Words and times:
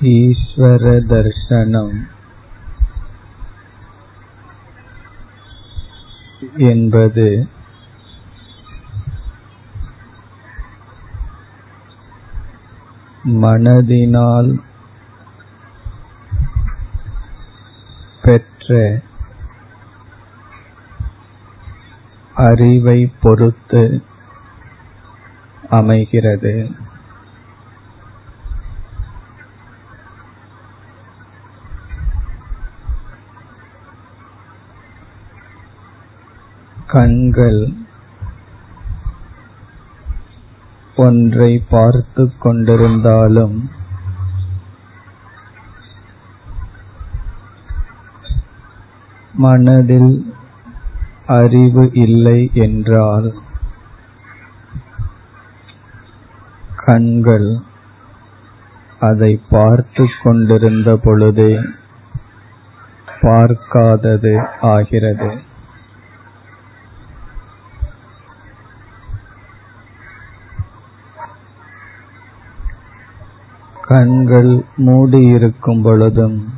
ஈஸ்வரதர்சனம் 0.00 1.94
என்பது 6.56 7.48
மனதினால் 13.24 14.62
பெற்ற 18.22 19.00
அறிவை 22.34 23.12
பொறுத்து 23.20 24.02
அமைகிறது. 25.70 26.70
கண்கள் 36.88 37.72
ஒன்றை 40.96 41.64
பார்த்துக் 41.70 42.36
கொண்டிருந்தாலும் 42.40 43.56
மனதில் 49.34 50.34
அறிவு 51.26 51.90
இல்லை 51.92 52.50
என்றால் 52.54 53.34
கண்கள் 56.76 57.58
அதை 59.00 59.40
பார்த்துக் 59.48 60.16
கொண்டிருந்த 60.22 60.96
பொழுதே 60.96 61.58
பார்க்காதது 63.20 64.46
ஆகிறது. 64.60 65.47
கண்கள் 73.88 74.64
மூடியிருக்கும் 74.76 75.82
பொழுதும் 75.82 76.52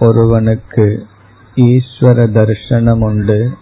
ஒருவனுக்கு 0.00 1.06
ஈஸ்வர 1.56 2.22
தர்சனம் 2.36 3.00
உண்டு 3.00 3.56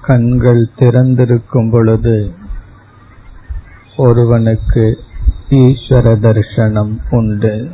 கண்கள் 0.00 0.62
திறந்திருக்கும் 0.78 1.70
பொழுது 1.70 2.34
ஒருவனுக்கு 3.96 5.04
ஈஸ்வர 5.50 6.14
தர்சனம் 6.24 6.94
உண்டு. 7.10 7.70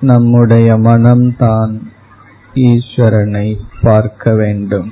நம்முடைய 0.00 0.74
மனம்தான் 0.78 1.74
ஈஸ்வரனை 2.66 3.46
பார்க்க 3.82 4.34
வேண்டும். 4.34 4.90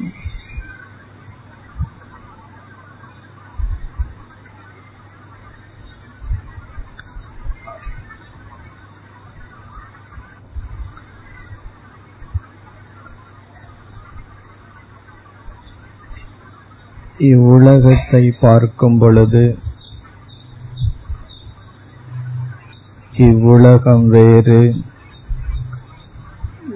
இவ்வுலகத்தை 17.18 18.24
பார்க்கும் 18.40 18.98
பொழுது 18.98 19.44
இவ்வுலகம் 23.12 24.08
வேறு 24.08 24.60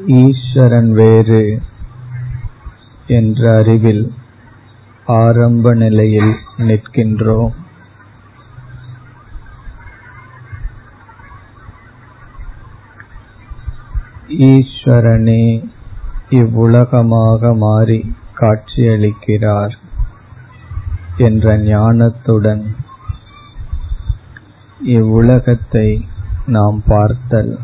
ஈஸ்வரன் 0.06 0.92
வேறு 0.92 1.62
என்ற 3.06 3.56
அறிவில் 3.56 4.12
ஆரம்ப 5.06 5.74
நிலையில் 5.74 6.34
நிற்கின்றோம். 6.58 7.52
ஈஸ்வரனே 14.28 15.68
இவ்வுலகமாக 16.28 17.54
மாறி 17.54 18.14
காட்சியளிக்கிறார் 18.34 19.74
என்ற 21.16 21.58
ஞானத்துடன் 21.58 22.74
இவ்வுலகத்தை 24.80 26.06
நாம் 26.46 26.82
பார்த்தல். 26.86 27.58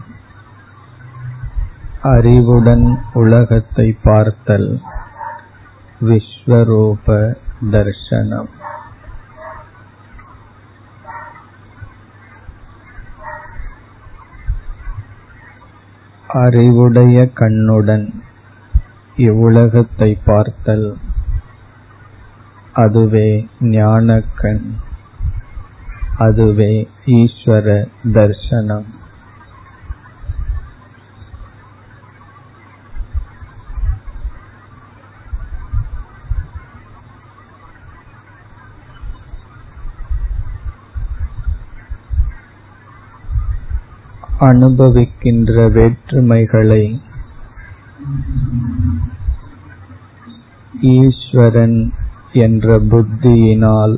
அறிவுடன் 2.15 2.99
உலகத்தை 3.13 3.97
பார்த்தல். 4.03 4.81
விஸ்வரூப 6.01 7.35
தர்சனம். 7.71 8.49
அறிவுடைய 16.29 17.31
கண்ணுடன் 17.35 18.23
இவ்வுலகத்தை 19.17 20.19
பார்த்தல். 20.25 20.99
அதுவே 22.73 23.49
ஞானக்கண். 23.61 24.75
அதுவே 26.17 26.89
ஈஸ்வர 27.07 27.89
தர்சனம். 28.13 29.05
அனுபவிக்கின்ற 44.41 45.71
வேற்றுமைகளை 45.71 47.01
ஈஸ்வரன் 50.81 51.93
என்ற 52.33 52.79
புத்தியினால் 52.79 53.97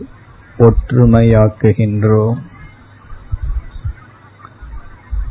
ஒற்றுமையாக்குகின்றோம். 0.59 2.39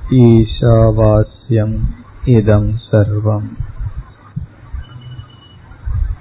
ஈஷாவாஸ்யம் 0.09 1.79
இதம் 2.25 2.75
சர்வம். 2.91 3.50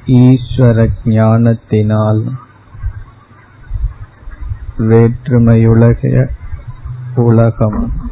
ஈஸ்வர 0.06 0.88
ஞானத்தினால் 1.04 2.24
வேற்றுமையுலக 4.78 6.28
உலகம் 7.14 8.05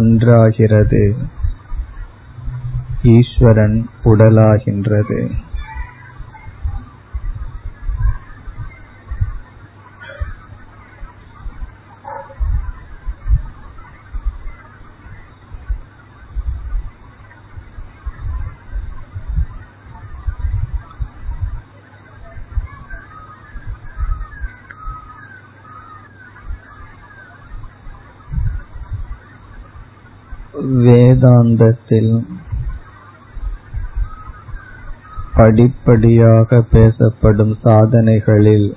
ஒன்றாகிறது. 0.00 1.14
ஈஸ்வரன் 3.02 3.88
உடலாகின்றது. 4.04 5.30
வேதாந்தத்தில் 30.60 32.24
படிப்படியாக 35.34 36.60
பேசப்படும் 36.60 37.58
சாதனைகளில் 37.62 38.76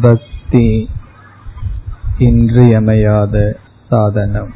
பக்தி 0.00 0.90
இன்றியமையாத 2.18 3.58
சாதனம். 3.88 4.54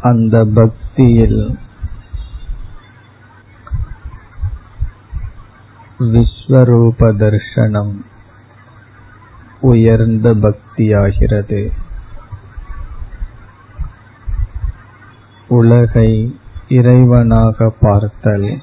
அந்த 0.00 0.44
பக்தியில் 0.54 1.58
விஸ்வரூப 5.98 6.98
தர்ஷனம் 6.98 8.04
உயர்ந்த 9.60 10.34
பக்தியாகிறது. 10.34 11.72
உலகை 15.48 16.38
இறைவனாக 16.68 17.72
பார்த்தல் 17.80 18.62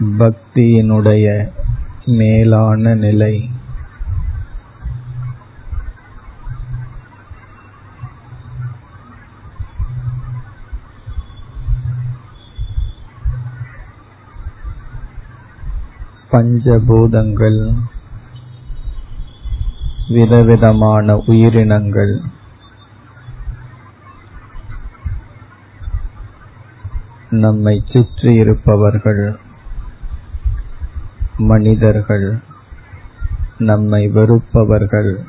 பக்தியினுடைய 0.00 1.52
மேலான 2.04 2.94
நிலை. 2.94 3.50
பஞ்சபூதங்கள் 16.32 17.74
விதவிதமான 20.08 21.16
உயிரினங்கள். 21.26 22.20
நம்மை 27.30 27.84
சுற்றி 27.90 28.34
இருப்பவர்கள் 28.34 29.38
மனிதர்கள் 31.36 32.38
நம்மை 33.58 34.08
வெறுப்பவர்கள் 34.08 35.24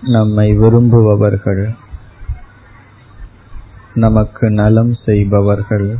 நம்மை 0.00 0.58
விரும்புபவர்கள் 0.58 1.74
நமக்கு 3.94 4.50
நலம் 4.50 4.94
செய்பவர்கள் 5.04 5.98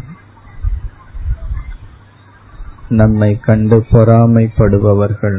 நம்மை 2.88 3.40
கண்டு 3.40 3.86
பொறாமைப்படுபவர்கள். 3.90 5.38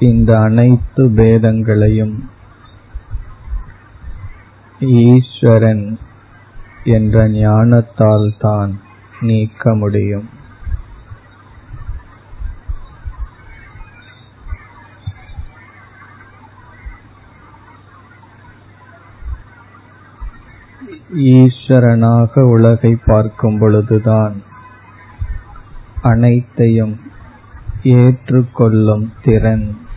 இந்த 0.00 0.40
அனைத்து 0.40 1.08
பேதங்களையும் 1.08 2.14
ஈஸ்வரன் 4.80 5.98
என்ற 6.84 7.28
ஞானத்தால் 7.28 8.36
தான் 8.38 8.80
நீக்க 9.20 9.74
முடியும். 9.74 10.28
ஈஸ்வரனாக 21.14 22.40
உலகை 22.40 22.96
பார்க்கும் 23.06 23.58
பொழுதுதான் 23.58 24.42
அனைத்தையும் 26.02 27.00
ஏற்றுக்கொள்ளும் 27.82 29.12
திறன் 29.22 29.88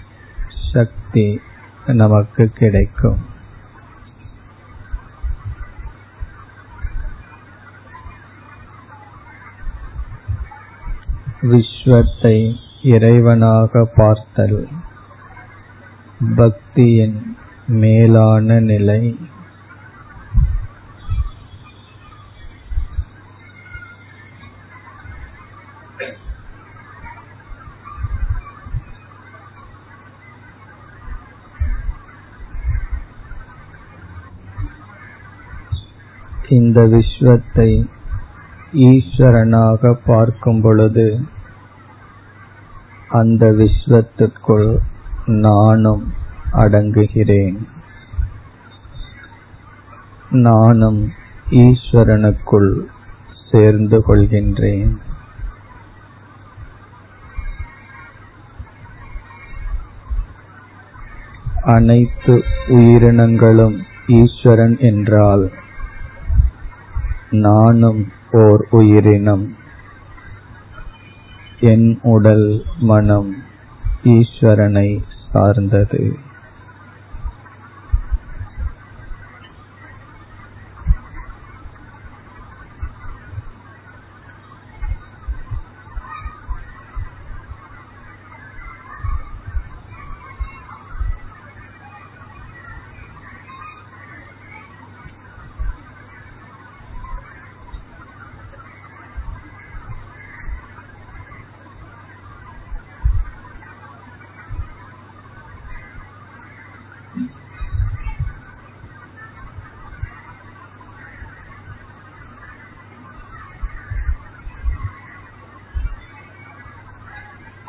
சக்தி 0.74 1.40
நமக்கு 1.86 2.48
கிடைக்கும். 2.48 3.32
விஸ்வத்தை 11.42 12.56
இறைவனாக 12.84 13.88
பார்த்தல். 13.96 14.68
பக்தியின் 16.36 17.36
மேலான 17.68 18.60
நிலை 18.60 19.18
இந்த 36.56 36.80
விஸ்வத்தை 36.88 37.70
ஈஸ்வரனாக 38.86 39.92
பார்க்கும் 40.06 40.62
பொழுது 40.62 41.08
அந்த 43.12 43.44
விஸ்வத்திற்குள் 43.52 44.70
நானும் 45.42 46.04
அடங்குகிறேன். 46.54 47.58
நானும் 50.44 51.02
ஈஸ்வரனுக்குள் 51.64 52.72
சேர்ந்து 53.52 53.98
கொள்கின்றேன். 54.08 54.94
அனைத்து 61.74 62.34
உயிரினங்களும் 62.68 63.76
ஈஸ்வரன் 64.14 64.78
என்றால் 64.90 65.44
நானும் 67.34 68.08
ஓர் 68.32 68.68
உயிரினம். 68.72 69.56
என் 71.60 72.00
உடல் 72.02 72.64
மனம் 72.80 73.36
ஈஸ்வரனை 74.04 75.04
சார்ந்தது. 75.32 76.18